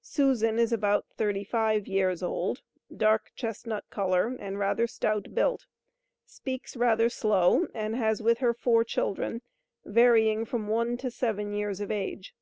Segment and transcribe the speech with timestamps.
[0.00, 2.62] SUSAN is about 35 years old,
[2.96, 5.66] dark chestnut color, and rather stout built;
[6.26, 9.42] speaks rather slow, and has with her FOUR CHILDREN,
[9.84, 12.34] varying from one to seven years of age.